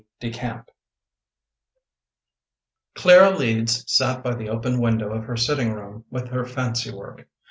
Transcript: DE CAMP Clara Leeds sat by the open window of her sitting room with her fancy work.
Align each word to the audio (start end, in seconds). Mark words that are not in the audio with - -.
DE 0.19 0.31
CAMP 0.31 0.71
Clara 2.95 3.37
Leeds 3.37 3.83
sat 3.85 4.23
by 4.23 4.33
the 4.33 4.49
open 4.49 4.79
window 4.81 5.13
of 5.13 5.25
her 5.25 5.37
sitting 5.37 5.73
room 5.73 6.05
with 6.09 6.29
her 6.29 6.43
fancy 6.43 6.91
work. 6.91 7.27